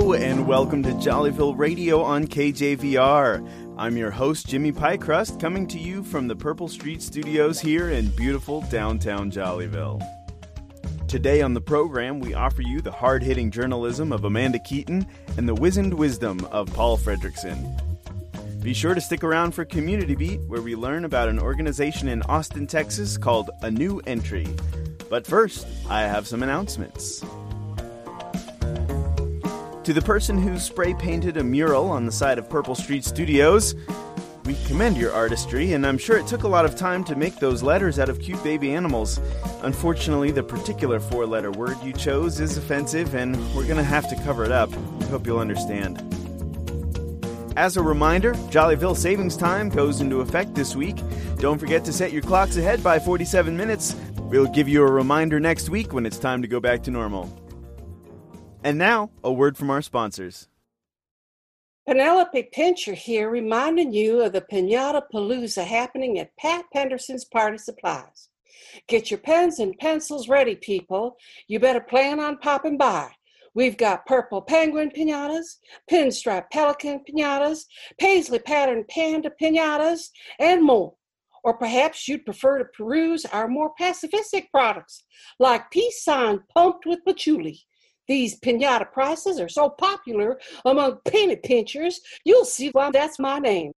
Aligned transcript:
And 0.00 0.46
welcome 0.46 0.82
to 0.84 0.92
Jollyville 0.92 1.56
Radio 1.56 2.02
on 2.02 2.26
KJVR. 2.26 3.76
I'm 3.76 3.96
your 3.98 4.10
host, 4.10 4.48
Jimmy 4.48 4.72
Pykrust, 4.72 5.38
coming 5.38 5.68
to 5.68 5.78
you 5.78 6.02
from 6.02 6.26
the 6.26 6.34
Purple 6.34 6.68
Street 6.68 7.00
Studios 7.02 7.60
here 7.60 7.90
in 7.90 8.08
beautiful 8.08 8.62
downtown 8.62 9.30
Jollyville. 9.30 10.02
Today 11.06 11.42
on 11.42 11.54
the 11.54 11.60
program, 11.60 12.18
we 12.18 12.34
offer 12.34 12.62
you 12.62 12.80
the 12.80 12.90
hard 12.90 13.22
hitting 13.22 13.50
journalism 13.50 14.10
of 14.10 14.24
Amanda 14.24 14.58
Keeton 14.58 15.06
and 15.36 15.46
the 15.46 15.54
wizened 15.54 15.94
wisdom 15.94 16.44
of 16.46 16.72
Paul 16.72 16.96
Fredrickson. 16.98 17.78
Be 18.62 18.72
sure 18.72 18.94
to 18.94 19.00
stick 19.02 19.22
around 19.22 19.52
for 19.52 19.64
Community 19.66 20.16
Beat, 20.16 20.40
where 20.48 20.62
we 20.62 20.74
learn 20.74 21.04
about 21.04 21.28
an 21.28 21.38
organization 21.38 22.08
in 22.08 22.22
Austin, 22.22 22.66
Texas 22.66 23.16
called 23.18 23.50
A 23.62 23.70
New 23.70 24.00
Entry. 24.06 24.48
But 25.08 25.26
first, 25.26 25.66
I 25.88 26.02
have 26.02 26.26
some 26.26 26.42
announcements. 26.42 27.22
To 29.90 29.94
the 29.94 30.02
person 30.02 30.38
who 30.38 30.56
spray 30.56 30.94
painted 30.94 31.36
a 31.36 31.42
mural 31.42 31.90
on 31.90 32.06
the 32.06 32.12
side 32.12 32.38
of 32.38 32.48
Purple 32.48 32.76
Street 32.76 33.04
Studios, 33.04 33.74
we 34.44 34.54
commend 34.66 34.96
your 34.96 35.12
artistry, 35.12 35.72
and 35.72 35.84
I'm 35.84 35.98
sure 35.98 36.16
it 36.16 36.28
took 36.28 36.44
a 36.44 36.48
lot 36.48 36.64
of 36.64 36.76
time 36.76 37.02
to 37.06 37.16
make 37.16 37.40
those 37.40 37.60
letters 37.60 37.98
out 37.98 38.08
of 38.08 38.20
cute 38.20 38.40
baby 38.44 38.72
animals. 38.72 39.18
Unfortunately, 39.62 40.30
the 40.30 40.44
particular 40.44 41.00
four 41.00 41.26
letter 41.26 41.50
word 41.50 41.76
you 41.82 41.92
chose 41.92 42.38
is 42.38 42.56
offensive, 42.56 43.16
and 43.16 43.36
we're 43.52 43.66
gonna 43.66 43.82
have 43.82 44.08
to 44.10 44.14
cover 44.22 44.44
it 44.44 44.52
up. 44.52 44.70
I 45.00 45.06
hope 45.06 45.26
you'll 45.26 45.40
understand. 45.40 45.98
As 47.56 47.76
a 47.76 47.82
reminder, 47.82 48.34
Jollyville 48.34 48.96
Savings 48.96 49.36
Time 49.36 49.70
goes 49.70 50.00
into 50.00 50.20
effect 50.20 50.54
this 50.54 50.76
week. 50.76 51.02
Don't 51.38 51.58
forget 51.58 51.84
to 51.86 51.92
set 51.92 52.12
your 52.12 52.22
clocks 52.22 52.56
ahead 52.56 52.80
by 52.84 53.00
47 53.00 53.56
minutes. 53.56 53.96
We'll 54.20 54.46
give 54.46 54.68
you 54.68 54.84
a 54.84 54.92
reminder 54.92 55.40
next 55.40 55.68
week 55.68 55.92
when 55.92 56.06
it's 56.06 56.20
time 56.20 56.42
to 56.42 56.46
go 56.46 56.60
back 56.60 56.84
to 56.84 56.92
normal. 56.92 57.39
And 58.62 58.76
now, 58.76 59.10
a 59.24 59.32
word 59.32 59.56
from 59.56 59.70
our 59.70 59.80
sponsors. 59.80 60.46
Penelope 61.88 62.50
Pincher 62.52 62.92
here, 62.92 63.30
reminding 63.30 63.94
you 63.94 64.20
of 64.22 64.32
the 64.32 64.42
Pinata 64.42 65.02
Palooza 65.12 65.64
happening 65.64 66.18
at 66.18 66.36
Pat 66.36 66.66
Penderson's 66.70 67.24
Party 67.24 67.56
Supplies. 67.56 68.28
Get 68.86 69.10
your 69.10 69.18
pens 69.18 69.60
and 69.60 69.76
pencils 69.78 70.28
ready, 70.28 70.56
people. 70.56 71.16
You 71.48 71.58
better 71.58 71.80
plan 71.80 72.20
on 72.20 72.36
popping 72.36 72.76
by. 72.76 73.10
We've 73.54 73.78
got 73.78 74.04
purple 74.04 74.42
penguin 74.42 74.90
pinatas, 74.90 75.56
pinstripe 75.90 76.50
pelican 76.52 77.00
pinatas, 77.08 77.64
paisley 77.98 78.40
pattern 78.40 78.84
panda 78.90 79.32
pinatas, 79.40 80.10
and 80.38 80.62
more. 80.62 80.94
Or 81.42 81.56
perhaps 81.56 82.06
you'd 82.06 82.26
prefer 82.26 82.58
to 82.58 82.66
peruse 82.66 83.24
our 83.24 83.48
more 83.48 83.72
pacifistic 83.80 84.50
products 84.50 85.02
like 85.38 85.70
peace 85.70 86.04
sign 86.04 86.40
pumped 86.54 86.84
with 86.84 87.02
patchouli 87.06 87.64
these 88.10 88.40
pinata 88.40 88.90
prices 88.90 89.38
are 89.38 89.48
so 89.48 89.70
popular 89.70 90.40
among 90.64 90.98
penny 91.06 91.36
pinchers, 91.36 92.00
you'll 92.24 92.44
see 92.44 92.68
why 92.70 92.90
that's 92.90 93.20
my 93.20 93.38
name. 93.38 93.70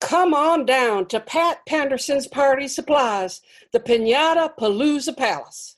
Come 0.00 0.32
on 0.32 0.64
down 0.64 1.06
to 1.08 1.20
Pat 1.20 1.58
Penderson's 1.68 2.26
Party 2.26 2.68
Supplies, 2.68 3.42
the 3.72 3.80
Pinata 3.80 4.50
Palooza 4.58 5.14
Palace. 5.14 5.76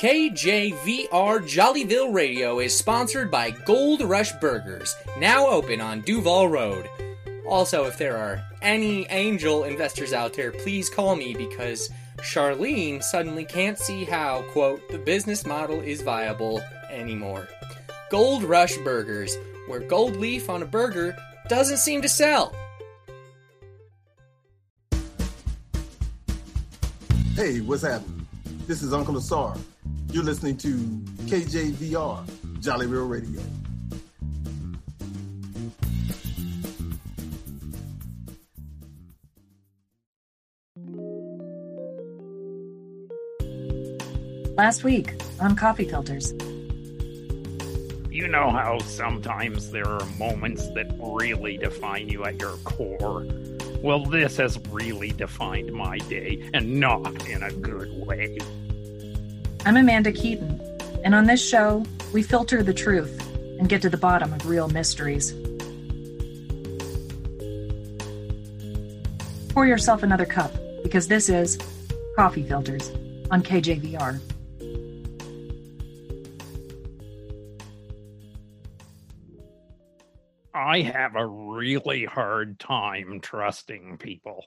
KJVR 0.00 1.08
Jollyville 1.08 2.14
Radio 2.14 2.60
is 2.60 2.76
sponsored 2.78 3.28
by 3.28 3.50
Gold 3.50 4.00
Rush 4.00 4.32
Burgers, 4.40 4.94
now 5.18 5.48
open 5.48 5.80
on 5.80 6.00
Duval 6.02 6.48
Road. 6.48 6.88
Also, 7.44 7.86
if 7.86 7.98
there 7.98 8.16
are 8.16 8.40
any 8.62 9.04
angel 9.10 9.64
investors 9.64 10.12
out 10.12 10.32
there, 10.32 10.52
please 10.52 10.88
call 10.88 11.16
me 11.16 11.34
because 11.34 11.90
Charlene 12.24 13.02
suddenly 13.02 13.44
can't 13.44 13.78
see 13.78 14.04
how, 14.04 14.42
quote, 14.52 14.88
the 14.88 14.98
business 14.98 15.44
model 15.44 15.80
is 15.80 16.00
viable 16.00 16.62
anymore. 16.90 17.46
Gold 18.10 18.44
Rush 18.44 18.78
Burgers, 18.78 19.36
where 19.68 19.80
gold 19.80 20.16
leaf 20.16 20.48
on 20.48 20.62
a 20.62 20.66
burger 20.66 21.14
doesn't 21.48 21.76
seem 21.76 22.00
to 22.00 22.08
sell. 22.08 22.54
Hey, 27.36 27.60
what's 27.60 27.82
happening? 27.82 28.26
This 28.66 28.82
is 28.82 28.94
Uncle 28.94 29.18
Asar. 29.18 29.56
You're 30.10 30.24
listening 30.24 30.56
to 30.58 30.68
KJVR, 31.26 32.60
Jolly 32.60 32.86
Real 32.86 33.06
Radio. 33.06 33.42
Last 44.56 44.84
week 44.84 45.14
on 45.40 45.56
Coffee 45.56 45.84
Filters. 45.84 46.32
You 48.08 48.28
know 48.28 48.50
how 48.50 48.78
sometimes 48.78 49.72
there 49.72 49.88
are 49.88 50.06
moments 50.16 50.68
that 50.74 50.94
really 51.00 51.56
define 51.56 52.08
you 52.08 52.24
at 52.24 52.40
your 52.40 52.56
core? 52.58 53.26
Well, 53.82 54.04
this 54.04 54.36
has 54.36 54.60
really 54.70 55.10
defined 55.10 55.72
my 55.72 55.98
day, 55.98 56.48
and 56.54 56.78
not 56.78 57.28
in 57.28 57.42
a 57.42 57.50
good 57.50 58.06
way. 58.06 58.38
I'm 59.66 59.76
Amanda 59.76 60.12
Keeton, 60.12 60.60
and 61.02 61.16
on 61.16 61.24
this 61.26 61.44
show, 61.44 61.84
we 62.12 62.22
filter 62.22 62.62
the 62.62 62.72
truth 62.72 63.20
and 63.58 63.68
get 63.68 63.82
to 63.82 63.90
the 63.90 63.96
bottom 63.96 64.32
of 64.32 64.46
real 64.46 64.68
mysteries. 64.68 65.32
Pour 69.48 69.66
yourself 69.66 70.04
another 70.04 70.26
cup 70.26 70.52
because 70.84 71.08
this 71.08 71.28
is 71.28 71.58
Coffee 72.14 72.44
Filters 72.44 72.92
on 73.32 73.42
KJVR. 73.42 74.20
I 80.74 80.82
have 80.82 81.14
a 81.14 81.24
really 81.24 82.04
hard 82.04 82.58
time 82.58 83.20
trusting 83.20 83.98
people. 83.98 84.44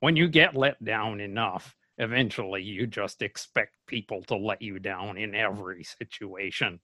When 0.00 0.16
you 0.16 0.26
get 0.26 0.56
let 0.56 0.84
down 0.84 1.20
enough, 1.20 1.76
eventually 1.98 2.64
you 2.64 2.88
just 2.88 3.22
expect 3.22 3.76
people 3.86 4.24
to 4.24 4.34
let 4.34 4.60
you 4.60 4.80
down 4.80 5.16
in 5.18 5.36
every 5.36 5.84
situation. 5.84 6.80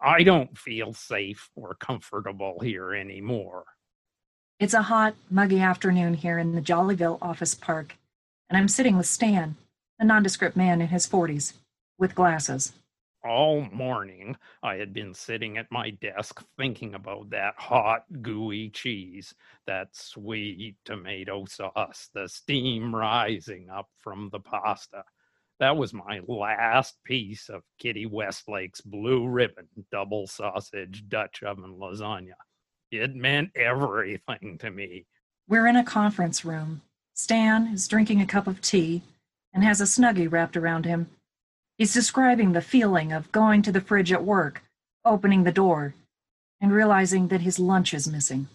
I 0.00 0.22
don't 0.22 0.56
feel 0.56 0.92
safe 0.92 1.50
or 1.56 1.74
comfortable 1.74 2.60
here 2.62 2.94
anymore. 2.94 3.64
It's 4.60 4.74
a 4.74 4.82
hot, 4.82 5.16
muggy 5.28 5.58
afternoon 5.58 6.14
here 6.14 6.38
in 6.38 6.54
the 6.54 6.62
Jollyville 6.62 7.18
office 7.20 7.56
park, 7.56 7.96
and 8.48 8.56
I'm 8.56 8.68
sitting 8.68 8.96
with 8.96 9.06
Stan, 9.06 9.56
a 9.98 10.04
nondescript 10.04 10.56
man 10.56 10.80
in 10.80 10.86
his 10.86 11.08
40s, 11.08 11.54
with 11.98 12.14
glasses 12.14 12.74
all 13.24 13.62
morning 13.72 14.36
I 14.62 14.76
had 14.76 14.92
been 14.92 15.14
sitting 15.14 15.58
at 15.58 15.70
my 15.70 15.90
desk 15.90 16.44
thinking 16.56 16.94
about 16.94 17.30
that 17.30 17.54
hot, 17.56 18.04
gooey 18.22 18.70
cheese, 18.70 19.34
that 19.66 19.88
sweet 19.92 20.76
tomato 20.84 21.44
sauce, 21.46 22.10
the 22.14 22.28
steam 22.28 22.94
rising 22.94 23.70
up 23.70 23.88
from 23.98 24.28
the 24.30 24.40
pasta. 24.40 25.04
That 25.60 25.76
was 25.76 25.94
my 25.94 26.20
last 26.26 27.02
piece 27.04 27.48
of 27.48 27.62
Kitty 27.78 28.06
Westlake's 28.06 28.80
blue 28.80 29.26
ribbon 29.26 29.68
double 29.90 30.26
sausage 30.26 31.08
Dutch 31.08 31.42
oven 31.42 31.76
lasagna. 31.78 32.34
It 32.90 33.14
meant 33.14 33.50
everything 33.56 34.58
to 34.58 34.70
me. 34.70 35.06
We're 35.48 35.66
in 35.66 35.76
a 35.76 35.84
conference 35.84 36.44
room. 36.44 36.82
Stan 37.14 37.68
is 37.68 37.88
drinking 37.88 38.20
a 38.20 38.26
cup 38.26 38.46
of 38.46 38.60
tea 38.60 39.02
and 39.52 39.62
has 39.62 39.80
a 39.80 39.84
snuggie 39.84 40.30
wrapped 40.30 40.56
around 40.56 40.84
him 40.84 41.08
He's 41.78 41.92
describing 41.92 42.52
the 42.52 42.60
feeling 42.60 43.12
of 43.12 43.32
going 43.32 43.62
to 43.62 43.72
the 43.72 43.80
fridge 43.80 44.12
at 44.12 44.24
work, 44.24 44.62
opening 45.04 45.42
the 45.42 45.52
door, 45.52 45.94
and 46.60 46.72
realizing 46.72 47.28
that 47.28 47.40
his 47.40 47.58
lunch 47.58 47.92
is 47.92 48.06
missing. 48.06 48.48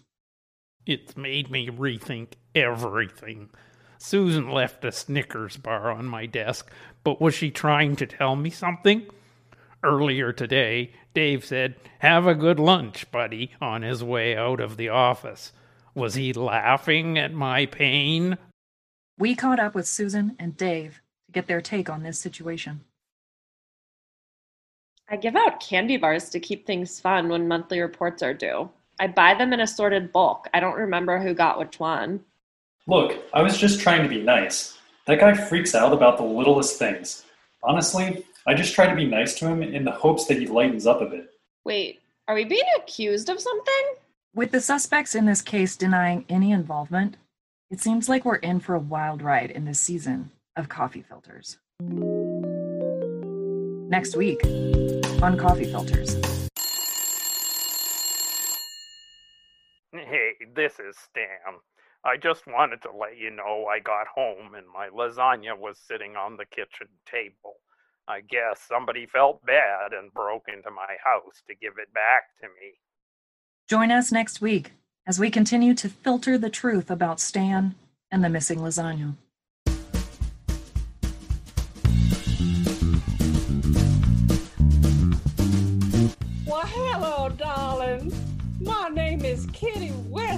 It's 0.86 1.18
made 1.18 1.52
me 1.52 1.70
rethink 1.70 2.30
everything. 2.56 3.50
Susan 3.98 4.50
left 4.50 4.86
a 4.86 4.92
Snickers 4.94 5.58
bar 5.58 5.92
on 5.92 6.06
my 6.06 6.26
desk, 6.26 6.72
but 7.04 7.20
was 7.20 7.36
she 7.36 7.52
trying 7.52 7.98
to 7.98 8.08
tell 8.08 8.38
me 8.38 8.50
something? 8.50 9.06
Earlier 9.84 10.32
today, 10.32 10.94
Dave 11.14 11.44
said, 11.44 11.76
Have 12.00 12.26
a 12.26 12.36
good 12.36 12.60
lunch, 12.60 13.12
buddy, 13.12 13.52
on 13.62 13.82
his 13.82 14.02
way 14.02 14.38
out 14.38 14.62
of 14.62 14.78
the 14.78 14.88
office. 14.88 15.52
Was 15.94 16.16
he 16.16 16.32
laughing 16.32 17.18
at 17.18 17.34
my 17.34 17.66
pain? 17.66 18.38
We 19.18 19.36
caught 19.36 19.60
up 19.60 19.76
with 19.76 19.88
Susan 19.88 20.38
and 20.40 20.56
Dave 20.56 21.02
to 21.28 21.34
get 21.34 21.48
their 21.48 21.62
take 21.62 21.90
on 21.90 22.04
this 22.04 22.20
situation. 22.20 22.86
I 25.12 25.18
give 25.18 25.36
out 25.36 25.60
candy 25.60 25.98
bars 25.98 26.30
to 26.30 26.40
keep 26.40 26.68
things 26.68 27.00
fun 27.00 27.30
when 27.30 27.48
monthly 27.48 27.80
reports 27.80 28.22
are 28.22 28.34
due. 28.34 28.70
I 29.00 29.08
buy 29.08 29.34
them 29.34 29.54
in 29.54 29.62
assorted 29.62 30.12
bulk. 30.12 30.48
I 30.54 30.60
don't 30.60 30.78
remember 30.78 31.18
who 31.18 31.34
got 31.34 31.58
which 31.58 31.80
one. 31.80 32.20
Look, 32.86 33.18
I 33.34 33.42
was 33.42 33.58
just 33.58 33.80
trying 33.80 34.04
to 34.04 34.10
be 34.10 34.22
nice. 34.22 34.78
That 35.08 35.20
guy 35.20 35.34
freaks 35.34 35.74
out 35.74 35.94
about 35.94 36.18
the 36.18 36.24
littlest 36.24 36.78
things. 36.78 37.26
Honestly, 37.64 38.24
I 38.46 38.54
just 38.54 38.76
try 38.76 38.88
to 38.88 38.96
be 38.96 39.08
nice 39.08 39.34
to 39.40 39.48
him 39.48 39.64
in 39.64 39.84
the 39.84 39.92
hopes 39.92 40.26
that 40.26 40.38
he 40.38 40.46
lightens 40.46 40.86
up 40.86 41.02
a 41.02 41.08
bit. 41.08 41.32
Wait, 41.66 42.02
are 42.28 42.36
we 42.36 42.46
being 42.46 42.62
accused 42.78 43.30
of 43.30 43.40
something? 43.40 43.96
With 44.36 44.52
the 44.52 44.62
suspects 44.62 45.16
in 45.16 45.26
this 45.26 45.42
case 45.42 45.76
denying 45.76 46.26
any 46.30 46.52
involvement, 46.52 47.18
it 47.72 47.82
seems 47.82 48.10
like 48.10 48.26
we're 48.26 48.36
in 48.36 48.60
for 48.60 48.76
a 48.76 48.80
wild 48.80 49.24
ride 49.24 49.50
in 49.50 49.66
this 49.66 49.80
season 49.80 50.30
of 50.56 50.70
coffee 50.70 51.02
filters. 51.02 51.58
Next 53.90 54.16
week, 54.16 54.40
on 55.22 55.38
coffee 55.38 55.66
filters. 55.66 56.16
Hey, 59.92 60.32
this 60.56 60.74
is 60.80 60.96
Stan. 60.98 61.60
I 62.06 62.16
just 62.16 62.48
wanted 62.48 62.82
to 62.84 62.92
let 62.98 63.18
you 63.18 63.30
know 63.30 63.66
I 63.66 63.80
got 63.80 64.08
home 64.08 64.56
and 64.56 64.66
my 64.74 64.88
lasagna 64.90 65.58
was 65.58 65.78
sitting 65.78 66.16
on 66.16 66.38
the 66.38 66.46
kitchen 66.46 66.88
table. 67.06 67.56
I 68.08 68.22
guess 68.22 68.62
somebody 68.68 69.06
felt 69.06 69.46
bad 69.46 69.92
and 69.92 70.14
broke 70.14 70.46
into 70.48 70.72
my 70.72 70.96
house 71.04 71.44
to 71.48 71.56
give 71.56 71.74
it 71.78 71.94
back 71.94 72.24
to 72.42 72.48
me. 72.48 72.80
Join 73.68 73.92
us 73.92 74.12
next 74.12 74.42
week 74.42 74.72
as 75.06 75.20
we 75.20 75.30
continue 75.30 75.74
to 75.76 75.90
filter 75.90 76.38
the 76.38 76.50
truth 76.50 76.90
about 76.90 77.20
Stan 77.20 77.76
and 78.10 78.24
the 78.24 78.30
missing 78.30 78.60
lasagna. 78.60 79.16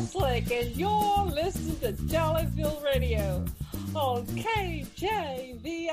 Kitty 0.01 0.17
Westlake, 0.17 0.51
and 0.51 0.75
you're 0.75 1.25
listening 1.25 1.79
to 1.79 1.93
Jollyville 2.03 2.83
Radio 2.83 3.45
on 3.93 4.25
KJVR. 4.25 5.91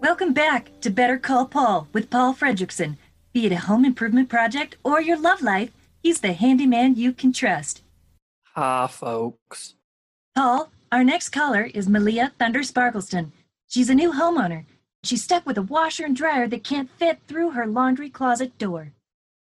Welcome 0.00 0.32
back 0.32 0.70
to 0.82 0.90
Better 0.90 1.18
Call 1.18 1.46
Paul 1.46 1.88
with 1.92 2.10
Paul 2.10 2.34
Fredrickson. 2.34 2.96
Be 3.32 3.46
it 3.46 3.52
a 3.52 3.58
home 3.58 3.84
improvement 3.84 4.28
project 4.28 4.76
or 4.84 5.00
your 5.00 5.18
love 5.18 5.42
life, 5.42 5.70
he's 6.02 6.20
the 6.20 6.34
handyman 6.34 6.94
you 6.94 7.12
can 7.12 7.32
trust. 7.32 7.82
Hi, 8.54 8.86
folks. 8.86 9.74
Paul, 10.36 10.70
our 10.92 11.02
next 11.02 11.30
caller 11.30 11.64
is 11.74 11.88
Malia 11.88 12.32
Thunder 12.38 12.60
Sparkleston. 12.60 13.32
She's 13.66 13.90
a 13.90 13.94
new 13.94 14.12
homeowner. 14.12 14.66
She's 15.04 15.22
stuck 15.22 15.44
with 15.44 15.58
a 15.58 15.62
washer 15.62 16.06
and 16.06 16.16
dryer 16.16 16.48
that 16.48 16.64
can't 16.64 16.90
fit 16.90 17.18
through 17.28 17.50
her 17.50 17.66
laundry 17.66 18.10
closet 18.10 18.58
door. 18.58 18.92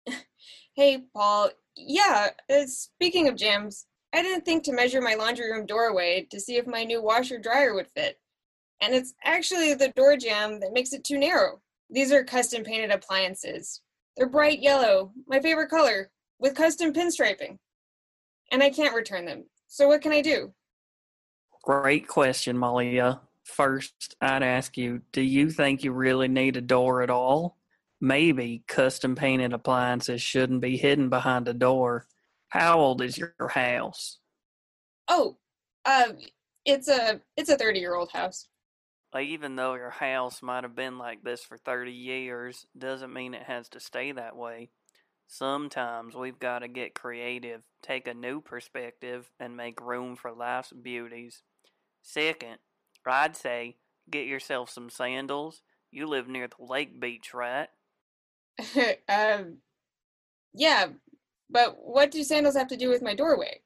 Hey, 0.76 1.02
Paul. 1.12 1.50
Yeah, 1.76 2.29
uh, 2.49 2.64
speaking 2.67 3.26
of 3.29 3.35
jams, 3.37 3.87
I 4.14 4.23
didn't 4.23 4.44
think 4.44 4.62
to 4.64 4.73
measure 4.73 5.02
my 5.02 5.14
laundry 5.14 5.50
room 5.50 5.67
doorway 5.67 6.26
to 6.31 6.41
see 6.41 6.56
if 6.56 6.67
my 6.67 6.85
new 6.85 7.02
washer 7.02 7.38
dryer 7.38 7.75
would 7.75 7.88
fit. 7.88 8.19
And 8.81 8.94
it's 8.94 9.12
actually 9.25 9.75
the 9.75 9.91
door 9.91 10.17
jamb 10.17 10.61
that 10.61 10.73
makes 10.73 10.93
it 10.93 11.05
too 11.05 11.19
narrow. 11.19 11.61
These 11.91 12.12
are 12.12 12.25
custom 12.25 12.62
painted 12.62 12.93
appliances. 12.93 13.82
They're 14.17 14.29
bright 14.29 14.62
yellow, 14.62 15.12
my 15.26 15.41
favorite 15.41 15.70
color, 15.70 16.11
with 16.38 16.55
custom 16.55 16.93
pinstriping. 16.94 17.58
And 18.53 18.62
I 18.62 18.70
can't 18.70 18.94
return 18.94 19.26
them. 19.26 19.44
So 19.67 19.88
what 19.88 20.03
can 20.03 20.12
I 20.12 20.23
do? 20.23 20.55
Great 21.64 22.06
question, 22.06 22.56
Malia. 22.56 23.20
First, 23.50 24.17
I'd 24.20 24.43
ask 24.43 24.76
you 24.76 25.02
do 25.12 25.20
you 25.20 25.50
think 25.50 25.82
you 25.82 25.93
really 25.93 26.29
need 26.29 26.56
a 26.56 26.61
door 26.61 27.02
at 27.02 27.11
all? 27.11 27.58
Maybe 28.00 28.64
custom 28.67 29.14
painted 29.17 29.52
appliances 29.52 30.23
shouldn't 30.23 30.61
be 30.61 30.76
hidden 30.76 31.08
behind 31.08 31.49
a 31.49 31.55
door. 31.55 32.06
How 32.49 32.79
old 32.79 33.02
is 33.02 33.19
your 33.19 33.35
house? 33.49 34.19
Oh, 35.08 35.37
uh, 35.85 36.12
it's 36.64 36.88
a 36.88 37.20
it's 37.37 37.50
a 37.50 37.56
30 37.56 37.81
year 37.81 37.94
old 37.94 38.12
house. 38.12 38.47
Even 39.20 39.56
though 39.56 39.75
your 39.75 39.91
house 39.91 40.41
might 40.41 40.62
have 40.62 40.76
been 40.76 40.96
like 40.96 41.25
this 41.25 41.43
for 41.43 41.58
30 41.58 41.91
years, 41.91 42.67
doesn't 42.79 43.12
mean 43.12 43.35
it 43.35 43.43
has 43.43 43.69
to 43.70 43.81
stay 43.81 44.12
that 44.12 44.37
way. 44.37 44.70
Sometimes 45.26 46.14
we've 46.14 46.38
got 46.38 46.61
to 46.61 46.69
get 46.69 46.94
creative, 46.94 47.62
take 47.82 48.06
a 48.06 48.14
new 48.14 48.41
perspective, 48.41 49.31
and 49.41 49.56
make 49.56 49.81
room 49.81 50.14
for 50.14 50.32
life's 50.32 50.73
beauties. 50.73 51.43
Second, 52.03 52.58
I'd 53.06 53.37
say 53.37 53.76
get 54.11 54.26
yourself 54.26 54.70
some 54.70 54.91
sandals. 54.91 55.62
You 55.91 56.06
live 56.06 56.29
near 56.29 56.49
the 56.49 56.64
lake 56.64 57.00
beach, 57.00 57.35
right? 57.35 57.69
um, 59.08 59.58
yeah, 60.52 60.87
but 61.49 61.76
what 61.79 62.11
do 62.11 62.23
sandals 62.23 62.56
have 62.56 62.69
to 62.69 62.76
do 62.76 62.88
with 62.88 63.02
my 63.02 63.14
doorway? 63.14 63.61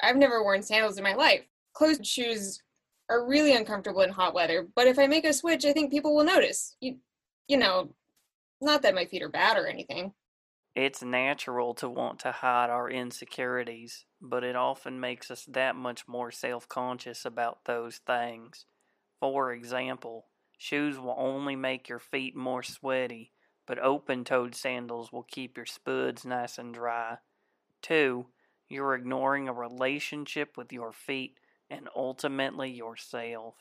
I've 0.00 0.16
never 0.16 0.42
worn 0.42 0.62
sandals 0.62 0.98
in 0.98 1.04
my 1.04 1.14
life. 1.14 1.42
Closed 1.72 2.06
shoes 2.06 2.62
are 3.08 3.26
really 3.26 3.54
uncomfortable 3.54 4.02
in 4.02 4.10
hot 4.10 4.34
weather, 4.34 4.66
but 4.74 4.86
if 4.86 4.98
I 4.98 5.06
make 5.06 5.24
a 5.24 5.32
switch, 5.32 5.64
I 5.64 5.72
think 5.72 5.90
people 5.90 6.14
will 6.14 6.24
notice. 6.24 6.76
You, 6.80 6.96
you 7.48 7.56
know, 7.56 7.94
not 8.60 8.82
that 8.82 8.94
my 8.94 9.04
feet 9.06 9.22
are 9.22 9.28
bad 9.28 9.56
or 9.56 9.66
anything. 9.66 10.12
It's 10.76 11.02
natural 11.02 11.72
to 11.76 11.88
want 11.88 12.20
to 12.20 12.32
hide 12.32 12.68
our 12.68 12.90
insecurities, 12.90 14.04
but 14.20 14.44
it 14.44 14.54
often 14.54 15.00
makes 15.00 15.30
us 15.30 15.46
that 15.46 15.74
much 15.74 16.06
more 16.06 16.30
self 16.30 16.68
conscious 16.68 17.24
about 17.24 17.64
those 17.64 17.96
things. 17.96 18.66
For 19.18 19.52
example, 19.54 20.26
shoes 20.58 20.98
will 20.98 21.14
only 21.16 21.56
make 21.56 21.88
your 21.88 21.98
feet 21.98 22.36
more 22.36 22.62
sweaty, 22.62 23.32
but 23.66 23.78
open 23.78 24.22
toed 24.22 24.54
sandals 24.54 25.10
will 25.10 25.22
keep 25.22 25.56
your 25.56 25.64
spuds 25.64 26.26
nice 26.26 26.58
and 26.58 26.74
dry. 26.74 27.16
Two, 27.80 28.26
you're 28.68 28.94
ignoring 28.94 29.48
a 29.48 29.54
relationship 29.54 30.58
with 30.58 30.74
your 30.74 30.92
feet 30.92 31.38
and 31.70 31.88
ultimately 31.96 32.70
yourself. 32.70 33.54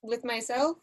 With 0.00 0.24
myself? 0.24 0.78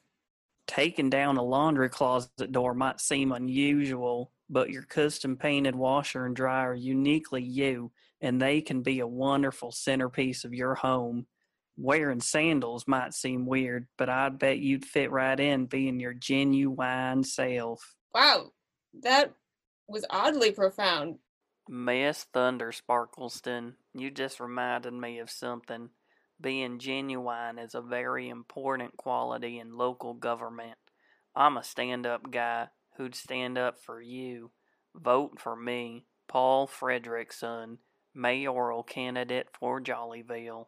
Taking 0.68 1.10
down 1.10 1.38
a 1.38 1.44
laundry 1.44 1.90
closet 1.90 2.52
door 2.52 2.76
might 2.76 3.02
seem 3.02 3.32
unusual, 3.32 4.32
but 4.50 4.70
your 4.70 4.84
custom 4.84 5.38
painted 5.38 5.76
washer 5.76 6.26
and 6.26 6.36
dryer 6.36 6.74
uniquely 6.74 7.44
you, 7.44 7.92
and 8.22 8.42
they 8.42 8.62
can 8.62 8.82
be 8.82 9.00
a 9.00 9.08
wonderful 9.08 9.72
centerpiece 9.72 10.44
of 10.44 10.54
your 10.54 10.76
home. 10.76 11.28
Wearing 11.78 12.20
sandals 12.20 12.88
might 12.88 13.14
seem 13.14 13.46
weird, 13.46 13.88
but 13.98 14.10
I 14.10 14.30
bet 14.30 14.60
you'd 14.60 14.86
fit 14.86 15.12
right 15.12 15.40
in 15.40 15.66
being 15.66 16.00
your 16.00 16.14
genuine 16.14 17.24
self. 17.24 17.96
Wow, 18.14 18.52
that 19.02 19.34
was 19.88 20.06
oddly 20.10 20.52
profound. 20.52 21.20
Miss 21.70 22.26
Thunder 22.34 22.72
Sparkleston, 22.72 23.76
you 23.94 24.10
just 24.10 24.40
reminded 24.40 24.94
me 24.94 25.20
of 25.20 25.30
something. 25.30 25.90
Being 26.42 26.80
genuine 26.80 27.60
is 27.60 27.76
a 27.76 27.82
very 27.82 28.28
important 28.28 28.98
quality 28.98 29.60
in 29.60 29.78
local 29.78 30.14
government. 30.14 30.78
I'm 31.36 31.58
a 31.58 31.64
stand 31.64 32.08
up 32.08 32.32
guy 32.32 32.70
who'd 33.00 33.16
stand 33.16 33.58
up 33.58 33.80
for 33.80 34.02
you. 34.02 34.52
Vote 34.94 35.40
for 35.40 35.56
me, 35.56 36.06
Paul 36.28 36.68
Fredrickson, 36.68 37.78
mayoral 38.14 38.84
candidate 38.84 39.48
for 39.58 39.80
Jollyville. 39.80 40.68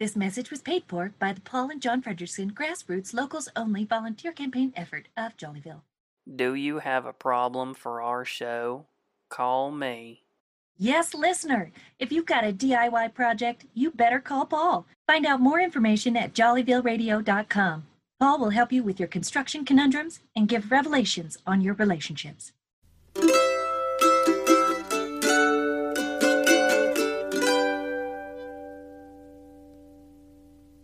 This 0.00 0.16
message 0.16 0.50
was 0.50 0.62
paid 0.62 0.84
for 0.88 1.12
by 1.18 1.34
the 1.34 1.42
Paul 1.42 1.70
and 1.70 1.80
John 1.80 2.02
Fredrickson 2.02 2.52
Grassroots 2.52 3.12
Locals 3.12 3.50
Only 3.54 3.84
volunteer 3.84 4.32
campaign 4.32 4.72
effort 4.76 5.08
of 5.16 5.36
Jollyville. 5.36 5.82
Do 6.34 6.54
you 6.54 6.78
have 6.78 7.04
a 7.04 7.12
problem 7.12 7.74
for 7.74 8.00
our 8.00 8.24
show? 8.24 8.86
Call 9.28 9.70
me. 9.70 10.22
Yes, 10.78 11.14
listener. 11.14 11.70
If 11.98 12.12
you've 12.12 12.26
got 12.26 12.44
a 12.44 12.52
DIY 12.52 13.14
project, 13.14 13.66
you 13.74 13.90
better 13.90 14.20
call 14.20 14.46
Paul. 14.46 14.86
Find 15.06 15.26
out 15.26 15.40
more 15.40 15.60
information 15.60 16.16
at 16.16 16.34
jollyvilleradio.com. 16.34 17.84
Paul 18.18 18.38
will 18.38 18.50
help 18.50 18.72
you 18.72 18.82
with 18.82 18.98
your 18.98 19.08
construction 19.08 19.66
conundrums 19.66 20.20
and 20.34 20.48
give 20.48 20.70
revelations 20.70 21.36
on 21.46 21.60
your 21.60 21.74
relationships. 21.74 22.52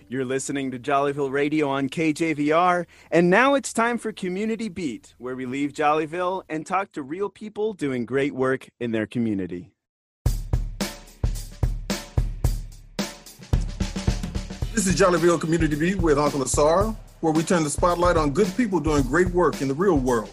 You're 0.09 0.27
listening 0.27 0.71
to 0.73 0.79
Jollyville 0.79 1.33
Radio 1.33 1.71
on 1.71 1.89
KJVR, 1.89 2.85
and 3.11 3.31
now 3.31 3.55
it's 3.55 3.73
time 3.73 3.97
for 3.97 4.13
Community 4.13 4.69
Beat, 4.69 5.15
where 5.17 5.35
we 5.35 5.47
leave 5.47 5.73
Jollyville 5.73 6.43
and 6.51 6.67
talk 6.67 6.93
to 6.93 7.03
real 7.03 7.31
people 7.31 7.73
doing 7.73 8.05
great 8.05 8.35
work 8.35 8.69
in 8.79 8.93
their 8.93 9.07
community. 9.07 9.73
This 14.75 14.87
is 14.87 15.01
Jollyville 15.01 15.41
Community 15.41 15.77
Beat 15.77 15.97
with 15.97 16.19
Uncle 16.19 16.43
Asar, 16.43 16.95
where 17.23 17.33
we 17.33 17.45
turn 17.45 17.63
the 17.63 17.71
spotlight 17.71 18.17
on 18.17 18.33
good 18.33 18.53
people 18.57 18.81
doing 18.81 19.01
great 19.05 19.29
work 19.29 19.63
in 19.63 19.69
the 19.69 19.75
real 19.75 19.97
world. 19.97 20.29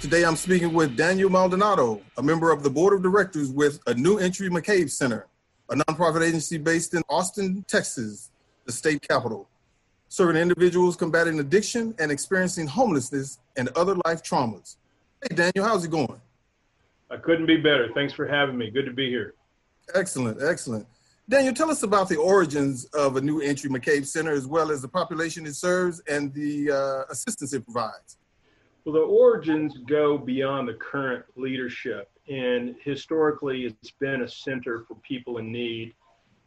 Today 0.00 0.24
I'm 0.24 0.34
speaking 0.34 0.72
with 0.72 0.96
Daniel 0.96 1.28
Maldonado, 1.28 2.00
a 2.16 2.22
member 2.22 2.52
of 2.52 2.62
the 2.62 2.70
board 2.70 2.94
of 2.94 3.02
directors 3.02 3.50
with 3.50 3.78
a 3.86 3.92
New 3.92 4.16
Entry 4.16 4.48
McCabe 4.48 4.90
Center, 4.90 5.26
a 5.68 5.74
nonprofit 5.74 6.26
agency 6.26 6.56
based 6.56 6.94
in 6.94 7.02
Austin, 7.10 7.62
Texas, 7.68 8.30
the 8.64 8.72
state 8.72 9.06
capital, 9.06 9.46
serving 10.08 10.40
individuals 10.40 10.96
combating 10.96 11.38
addiction 11.38 11.94
and 11.98 12.10
experiencing 12.10 12.66
homelessness 12.66 13.40
and 13.56 13.68
other 13.76 13.94
life 14.06 14.22
traumas. 14.22 14.76
Hey, 15.20 15.36
Daniel, 15.36 15.66
how's 15.66 15.84
it 15.84 15.90
going? 15.90 16.18
I 17.10 17.18
couldn't 17.18 17.44
be 17.44 17.58
better. 17.58 17.90
Thanks 17.92 18.14
for 18.14 18.26
having 18.26 18.56
me. 18.56 18.70
Good 18.70 18.86
to 18.86 18.92
be 18.92 19.10
here. 19.10 19.34
Excellent, 19.94 20.42
excellent. 20.42 20.86
Daniel, 21.30 21.54
tell 21.54 21.70
us 21.70 21.84
about 21.84 22.08
the 22.08 22.16
origins 22.16 22.86
of 22.86 23.14
a 23.14 23.20
new 23.20 23.40
entry 23.40 23.70
McCabe 23.70 24.04
Center, 24.04 24.32
as 24.32 24.48
well 24.48 24.72
as 24.72 24.82
the 24.82 24.88
population 24.88 25.46
it 25.46 25.54
serves 25.54 26.00
and 26.08 26.34
the 26.34 26.72
uh, 26.72 27.04
assistance 27.08 27.52
it 27.52 27.64
provides. 27.64 28.18
Well, 28.84 28.94
the 28.94 29.00
origins 29.02 29.78
go 29.86 30.18
beyond 30.18 30.66
the 30.68 30.74
current 30.74 31.24
leadership, 31.36 32.10
and 32.28 32.74
historically, 32.82 33.64
it's 33.64 33.92
been 33.92 34.22
a 34.22 34.28
center 34.28 34.80
for 34.88 34.96
people 34.96 35.38
in 35.38 35.52
need. 35.52 35.94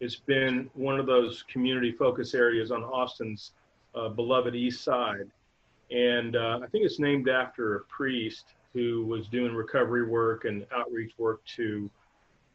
It's 0.01 0.17
been 0.17 0.69
one 0.73 0.99
of 0.99 1.05
those 1.05 1.43
community 1.43 1.93
focus 1.93 2.33
areas 2.33 2.69
on 2.69 2.83
Austin's 2.83 3.51
uh, 3.95 4.09
beloved 4.09 4.53
East 4.53 4.83
Side. 4.83 5.31
And 5.91 6.35
uh, 6.35 6.59
I 6.61 6.67
think 6.67 6.83
it's 6.83 6.99
named 6.99 7.29
after 7.29 7.75
a 7.75 7.79
priest 7.85 8.47
who 8.73 9.05
was 9.05 9.29
doing 9.29 9.53
recovery 9.53 10.05
work 10.05 10.43
and 10.43 10.65
outreach 10.75 11.13
work 11.17 11.39
to 11.55 11.89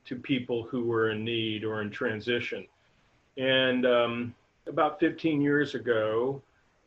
to 0.09 0.17
people 0.17 0.63
who 0.63 0.85
were 0.85 1.11
in 1.11 1.23
need 1.25 1.65
or 1.65 1.83
in 1.83 1.91
transition. 1.91 2.67
And 3.37 3.87
um, 3.87 4.35
about 4.67 4.99
15 4.99 5.41
years 5.41 5.75
ago, 5.75 6.43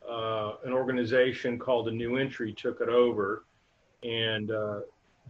uh, 0.08 0.54
an 0.64 0.72
organization 0.72 1.58
called 1.58 1.88
a 1.88 1.90
New 1.92 2.16
Entry 2.16 2.52
took 2.52 2.80
it 2.80 2.88
over, 2.88 3.44
and 4.02 4.50
uh, 4.50 4.80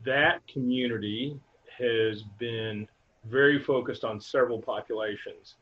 that 0.04 0.46
community 0.46 1.38
has 1.78 2.22
been 2.38 2.88
very 3.26 3.58
focused 3.58 4.04
on 4.04 4.20
several 4.20 4.61
populations 4.61 5.56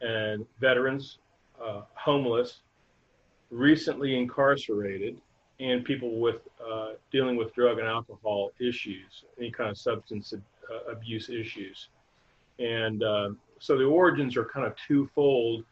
and 0.00 0.46
veterans, 0.60 1.18
uh, 1.62 1.82
homeless, 1.94 2.60
recently 3.50 4.16
incarcerated, 4.16 5.16
and 5.60 5.84
people 5.84 6.18
with 6.20 6.48
uh, 6.64 6.90
dealing 7.10 7.36
with 7.36 7.52
drug 7.54 7.78
and 7.78 7.88
alcohol 7.88 8.52
issues, 8.60 9.24
any 9.38 9.50
kind 9.50 9.70
of 9.70 9.78
substance 9.78 10.32
uh, 10.72 10.90
abuse 10.90 11.28
issues. 11.28 11.88
And 12.58 13.02
uh, 13.02 13.30
so 13.58 13.76
the 13.76 13.84
origins 13.84 14.36
are 14.36 14.44
kind 14.44 14.66
of 14.66 14.74
twofold 14.86 15.64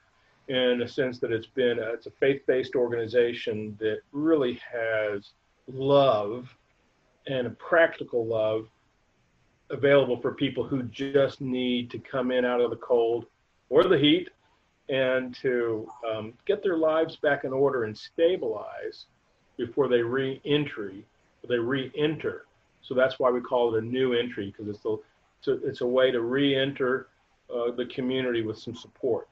in 0.49 0.83
a 0.83 0.89
sense 0.89 1.19
that 1.21 1.33
it's 1.33 1.47
been 1.47 1.79
a, 1.79 1.93
it's 1.93 2.07
a 2.07 2.11
faith-based 2.11 2.75
organization 2.75 3.77
that 3.81 3.99
really 4.13 4.61
has 4.71 5.31
love 5.69 6.49
and 7.27 7.47
a 7.47 7.51
practical 7.51 8.27
love 8.27 8.69
available 9.71 10.21
for 10.21 10.35
people 10.35 10.65
who 10.65 10.83
just 10.85 11.41
need 11.41 11.91
to 11.91 11.99
come 11.99 12.31
in 12.31 12.45
out 12.45 12.61
of 12.61 12.71
the 12.71 12.77
cold 12.77 13.27
or 13.71 13.85
the 13.85 13.99
heat 13.99 14.29
and 14.89 15.35
to 15.37 15.89
um, 16.11 16.35
get 16.47 16.63
their 16.63 16.77
lives 16.77 17.17
back 17.17 17.45
in 17.45 17.53
order 17.53 17.85
and 17.85 17.97
stabilize 17.97 19.07
before 19.57 19.89
they 19.89 20.03
re-entry 20.03 21.05
they 21.49 21.59
re-enter 21.59 22.47
so 22.83 22.95
that's 22.95 23.19
why 23.19 23.31
we 23.31 23.41
call 23.41 23.75
it 23.75 23.83
a 23.83 23.87
new 23.87 24.13
entry 24.13 24.47
because 24.47 24.75
it's 24.75 24.85
a, 24.85 24.97
it's 25.39 25.49
a, 25.49 25.69
it's 25.69 25.81
a 25.81 25.87
way 25.87 26.11
to 26.11 26.21
re-enter 26.21 27.09
uh, 27.55 27.71
the 27.73 27.87
community 27.87 28.43
with 28.43 28.59
some 28.59 28.75
support 28.75 29.29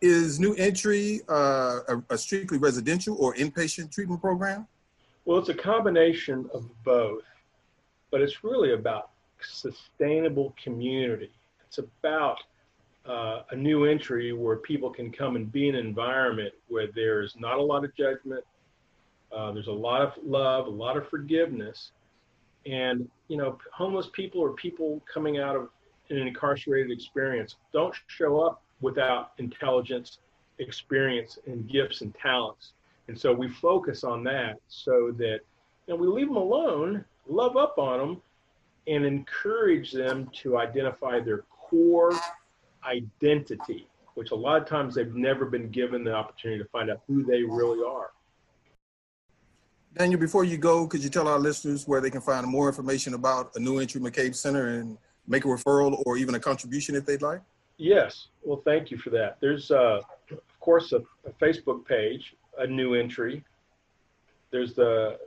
is 0.00 0.38
new 0.38 0.54
entry 0.54 1.20
uh, 1.28 1.80
a, 1.88 2.02
a 2.10 2.18
strictly 2.18 2.58
residential 2.58 3.16
or 3.18 3.34
inpatient 3.34 3.90
treatment 3.92 4.20
program 4.20 4.66
well 5.24 5.38
it's 5.38 5.48
a 5.48 5.54
combination 5.54 6.48
of 6.54 6.68
both 6.84 7.22
but 8.10 8.20
it's 8.20 8.42
really 8.42 8.72
about 8.72 9.10
sustainable 9.40 10.54
community. 10.62 11.30
It's 11.66 11.78
about 11.78 12.38
uh, 13.06 13.42
a 13.50 13.56
new 13.56 13.84
entry 13.84 14.32
where 14.32 14.56
people 14.56 14.90
can 14.90 15.10
come 15.10 15.36
and 15.36 15.50
be 15.50 15.68
in 15.68 15.74
an 15.74 15.86
environment 15.86 16.52
where 16.68 16.88
there's 16.94 17.34
not 17.38 17.58
a 17.58 17.62
lot 17.62 17.84
of 17.84 17.94
judgment, 17.94 18.44
uh, 19.34 19.52
there's 19.52 19.68
a 19.68 19.72
lot 19.72 20.02
of 20.02 20.12
love, 20.24 20.66
a 20.66 20.70
lot 20.70 20.96
of 20.96 21.08
forgiveness, 21.08 21.92
and 22.66 23.08
you 23.28 23.36
know, 23.36 23.58
homeless 23.72 24.08
people 24.12 24.40
or 24.40 24.52
people 24.52 25.02
coming 25.12 25.38
out 25.38 25.56
of 25.56 25.68
an 26.10 26.18
incarcerated 26.18 26.90
experience 26.90 27.56
don't 27.72 27.94
show 28.06 28.40
up 28.40 28.62
without 28.80 29.32
intelligence, 29.38 30.18
experience, 30.58 31.38
and 31.46 31.68
gifts 31.68 32.00
and 32.00 32.14
talents. 32.14 32.72
And 33.08 33.18
so 33.18 33.32
we 33.32 33.48
focus 33.48 34.04
on 34.04 34.22
that 34.24 34.56
so 34.68 35.12
that 35.18 35.40
you 35.86 35.94
know, 35.94 35.96
we 35.96 36.06
leave 36.06 36.28
them 36.28 36.36
alone, 36.36 37.04
love 37.26 37.56
up 37.56 37.78
on 37.78 37.98
them, 37.98 38.22
and 38.86 39.04
encourage 39.04 39.92
them 39.92 40.30
to 40.42 40.58
identify 40.58 41.20
their 41.20 41.44
core 41.50 42.12
identity, 42.84 43.86
which 44.14 44.30
a 44.30 44.34
lot 44.34 44.60
of 44.60 44.68
times 44.68 44.94
they've 44.94 45.14
never 45.14 45.44
been 45.44 45.70
given 45.70 46.04
the 46.04 46.12
opportunity 46.12 46.62
to 46.62 46.68
find 46.70 46.90
out 46.90 47.00
who 47.06 47.22
they 47.22 47.42
really 47.42 47.86
are. 47.86 48.10
Daniel, 49.98 50.20
before 50.20 50.44
you 50.44 50.56
go, 50.56 50.86
could 50.86 51.02
you 51.02 51.10
tell 51.10 51.26
our 51.26 51.40
listeners 51.40 51.88
where 51.88 52.00
they 52.00 52.08
can 52.08 52.20
find 52.20 52.46
more 52.46 52.68
information 52.68 53.14
about 53.14 53.50
a 53.56 53.58
New 53.58 53.80
Entry 53.80 54.00
McCabe 54.00 54.32
Center 54.32 54.68
and 54.68 54.96
make 55.26 55.44
a 55.44 55.48
referral 55.48 56.00
or 56.06 56.16
even 56.16 56.36
a 56.36 56.40
contribution 56.40 56.94
if 56.94 57.04
they'd 57.04 57.20
like? 57.20 57.40
Yes. 57.78 58.28
Well, 58.44 58.62
thank 58.64 58.92
you 58.92 58.98
for 58.98 59.10
that. 59.10 59.38
There's, 59.40 59.72
uh, 59.72 60.00
of 60.30 60.60
course, 60.60 60.92
a, 60.92 60.98
a 61.26 61.32
Facebook 61.42 61.84
page, 61.84 62.36
a 62.58 62.66
New 62.66 62.94
Entry. 62.94 63.42
There's 64.52 64.72
the 64.72 65.18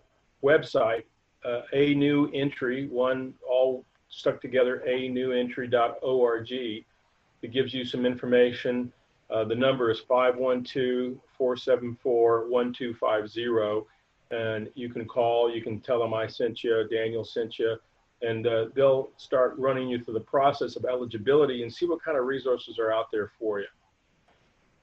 website, 0.42 1.04
uh, 1.44 1.64
a 1.74 1.94
new 1.94 2.32
entry, 2.34 2.88
one 2.88 3.34
all 3.48 3.84
stuck 4.08 4.40
together, 4.40 4.84
a 4.88 5.10
new 5.10 5.34
entry.org. 5.34 6.52
It 6.52 7.52
gives 7.52 7.74
you 7.74 7.84
some 7.84 8.06
information. 8.06 8.94
Uh, 9.30 9.44
the 9.44 9.56
number 9.56 9.92
is 9.92 10.00
512 10.00 11.18
474 11.38 12.48
1250. 12.48 13.88
And 14.32 14.70
you 14.76 14.90
can 14.90 15.06
call, 15.06 15.54
you 15.54 15.62
can 15.62 15.80
tell 15.82 16.00
them 16.00 16.14
I 16.14 16.28
sent 16.28 16.64
you, 16.64 16.88
Daniel 16.90 17.24
sent 17.24 17.60
you, 17.60 17.76
and 18.22 18.48
uh, 18.48 18.66
they'll 18.76 19.12
start 19.18 19.56
running 19.58 19.90
you 19.90 20.04
through 20.04 20.14
the 20.14 20.22
process 20.22 20.76
of 20.76 20.86
eligibility 20.86 21.64
and 21.64 21.74
see 21.74 21.86
what 21.86 22.04
kind 22.04 22.18
of 22.18 22.26
resources 22.26 22.80
are 22.80 22.94
out 22.94 23.12
there 23.12 23.32
for 23.38 23.60
you. 23.60 23.68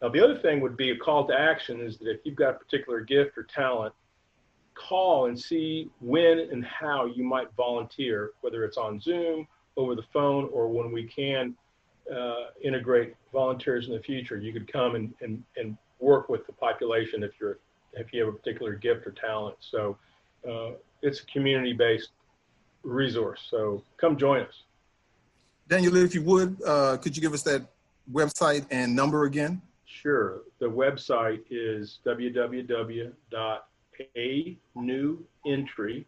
Now, 0.02 0.10
the 0.10 0.22
other 0.22 0.36
thing 0.36 0.60
would 0.60 0.76
be 0.76 0.90
a 0.90 0.96
call 0.96 1.26
to 1.28 1.34
action 1.34 1.80
is 1.80 1.98
that 1.98 2.10
if 2.10 2.20
you've 2.24 2.36
got 2.36 2.56
a 2.56 2.58
particular 2.58 3.00
gift 3.00 3.36
or 3.36 3.44
talent, 3.44 3.94
call 4.74 5.26
and 5.26 5.38
see 5.38 5.90
when 6.00 6.38
and 6.38 6.64
how 6.64 7.06
you 7.06 7.24
might 7.24 7.48
volunteer, 7.56 8.30
whether 8.42 8.64
it's 8.64 8.76
on 8.76 9.00
Zoom, 9.00 9.46
over 9.76 9.94
the 9.94 10.04
phone, 10.12 10.48
or 10.52 10.68
when 10.68 10.92
we 10.92 11.04
can 11.04 11.54
uh, 12.14 12.50
integrate 12.62 13.14
volunteers 13.32 13.86
in 13.86 13.92
the 13.92 14.00
future. 14.00 14.36
You 14.36 14.52
could 14.52 14.70
come 14.70 14.94
and, 14.94 15.14
and, 15.20 15.42
and 15.56 15.76
work 16.00 16.28
with 16.28 16.46
the 16.46 16.52
population 16.52 17.22
if 17.22 17.32
you're 17.40 17.58
if 17.94 18.12
you 18.12 18.24
have 18.24 18.34
a 18.34 18.36
particular 18.36 18.74
gift 18.74 19.06
or 19.06 19.12
talent. 19.12 19.56
So 19.60 19.96
uh, 20.48 20.72
it's 21.02 21.20
a 21.20 21.26
community-based 21.26 22.10
resource. 22.82 23.40
So 23.50 23.82
come 23.96 24.16
join 24.16 24.40
us. 24.40 24.62
Daniel, 25.68 25.96
if 25.96 26.14
you 26.14 26.22
would, 26.22 26.56
uh, 26.64 26.96
could 26.96 27.16
you 27.16 27.22
give 27.22 27.34
us 27.34 27.42
that 27.42 27.62
website 28.10 28.64
and 28.70 28.96
number 28.96 29.24
again? 29.24 29.60
Sure. 29.84 30.40
The 30.60 30.70
website 30.70 31.42
is 31.50 31.98
www 32.06 33.12
a 34.16 34.56
new 34.74 35.24
entry.org. 35.46 36.06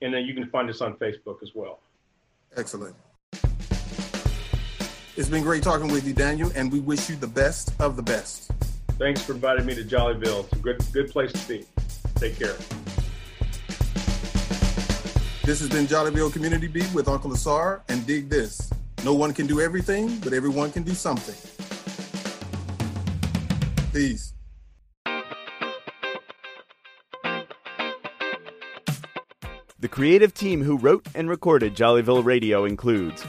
And 0.00 0.14
then 0.14 0.24
you 0.24 0.34
can 0.34 0.48
find 0.50 0.70
us 0.70 0.80
on 0.80 0.94
Facebook 0.94 1.42
as 1.42 1.50
well. 1.54 1.80
Excellent. 2.56 2.94
It's 5.16 5.28
been 5.28 5.42
great 5.42 5.64
talking 5.64 5.88
with 5.88 6.06
you, 6.06 6.14
Daniel, 6.14 6.52
and 6.54 6.70
we 6.70 6.78
wish 6.78 7.10
you 7.10 7.16
the 7.16 7.26
best 7.26 7.72
of 7.80 7.96
the 7.96 8.02
best. 8.02 8.52
Thanks 8.98 9.22
for 9.22 9.32
inviting 9.32 9.64
me 9.64 9.76
to 9.76 9.84
Jollyville. 9.84 10.44
It's 10.44 10.52
a 10.52 10.56
good, 10.56 10.92
good 10.92 11.10
place 11.10 11.32
to 11.32 11.48
be. 11.48 11.64
Take 12.16 12.36
care. 12.36 12.56
This 15.44 15.60
has 15.60 15.68
been 15.70 15.86
Jollyville 15.86 16.32
Community 16.32 16.66
Beat 16.66 16.92
with 16.92 17.08
Uncle 17.08 17.32
Asar 17.32 17.82
and 17.88 18.04
Dig 18.06 18.28
This. 18.28 18.70
No 19.04 19.14
one 19.14 19.32
can 19.32 19.46
do 19.46 19.60
everything, 19.60 20.18
but 20.18 20.32
everyone 20.32 20.72
can 20.72 20.82
do 20.82 20.94
something. 20.94 21.36
Peace. 23.92 24.34
The 29.80 29.88
creative 29.88 30.34
team 30.34 30.62
who 30.64 30.76
wrote 30.76 31.06
and 31.14 31.30
recorded 31.30 31.76
Jollyville 31.76 32.24
Radio 32.24 32.64
includes 32.64 33.24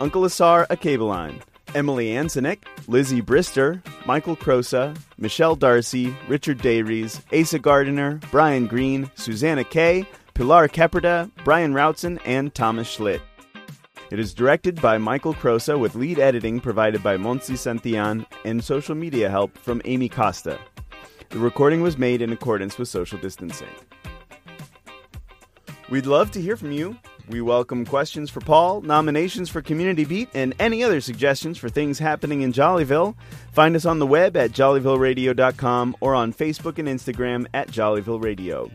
Uncle 0.00 0.26
Asar 0.26 0.66
Akabeline, 0.68 1.40
Emily 1.74 2.08
Ansonik, 2.10 2.64
Lizzie 2.86 3.22
Brister, 3.22 3.82
Michael 4.06 4.36
Crosa, 4.36 4.96
Michelle 5.18 5.56
Darcy, 5.56 6.16
Richard 6.28 6.58
Dayries, 6.58 7.20
Asa 7.38 7.58
Gardiner, 7.58 8.20
Brian 8.30 8.66
Green, 8.66 9.10
Susanna 9.14 9.64
Kay, 9.64 10.06
Pilar 10.34 10.68
Keperda, 10.68 11.30
Brian 11.44 11.72
Routson, 11.74 12.20
and 12.24 12.54
Thomas 12.54 12.88
Schlitt. 12.88 13.20
It 14.10 14.18
is 14.18 14.34
directed 14.34 14.80
by 14.80 14.98
Michael 14.98 15.34
Crosa 15.34 15.78
with 15.78 15.94
lead 15.94 16.18
editing 16.18 16.60
provided 16.60 17.02
by 17.02 17.16
Monsi 17.16 17.56
Santillan 17.56 18.26
and 18.44 18.62
social 18.62 18.94
media 18.94 19.28
help 19.30 19.56
from 19.58 19.82
Amy 19.84 20.08
Costa. 20.08 20.58
The 21.30 21.38
recording 21.38 21.80
was 21.80 21.98
made 21.98 22.22
in 22.22 22.32
accordance 22.32 22.78
with 22.78 22.88
social 22.88 23.18
distancing. 23.18 23.66
We'd 25.90 26.06
love 26.06 26.30
to 26.32 26.40
hear 26.40 26.56
from 26.56 26.70
you. 26.70 26.96
We 27.28 27.40
welcome 27.40 27.86
questions 27.86 28.28
for 28.28 28.40
Paul, 28.40 28.82
nominations 28.82 29.48
for 29.48 29.62
Community 29.62 30.04
Beat, 30.04 30.28
and 30.34 30.54
any 30.58 30.84
other 30.84 31.00
suggestions 31.00 31.56
for 31.56 31.70
things 31.70 31.98
happening 31.98 32.42
in 32.42 32.52
Jollyville. 32.52 33.14
Find 33.52 33.74
us 33.74 33.86
on 33.86 33.98
the 33.98 34.06
web 34.06 34.36
at 34.36 34.50
jollyvilleradio.com 34.50 35.96
or 36.00 36.14
on 36.14 36.34
Facebook 36.34 36.78
and 36.78 36.86
Instagram 36.86 37.46
at 37.54 37.68
Jollyville 37.68 38.22
Radio. 38.22 38.70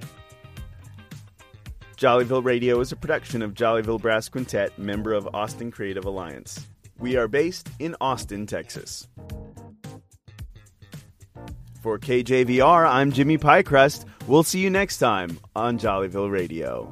Jollyville 1.96 2.44
Radio 2.44 2.80
is 2.80 2.92
a 2.92 2.96
production 2.96 3.44
of 3.44 3.54
Jollyville 3.54 4.02
Brass 4.02 4.30
Quintet, 4.30 4.78
member 4.80 5.14
of 5.14 5.30
Austin 5.34 5.70
Creative 5.70 6.06
Alliance. 6.06 6.68
We 6.98 7.18
are 7.18 7.28
based 7.28 7.70
in 7.78 7.96
Austin, 8.02 8.48
Texas. 8.48 9.08
For 11.82 12.00
KJVR, 12.00 12.90
I'm 12.90 13.12
Jimmy 13.12 13.38
Pykrust. 13.38 14.06
We'll 14.28 14.44
see 14.44 14.60
you 14.60 14.70
next 14.70 14.98
time 14.98 15.40
on 15.56 15.78
Jollyville 15.78 16.32
Radio. 16.32 16.92